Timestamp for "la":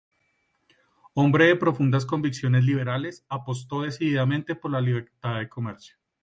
4.71-4.81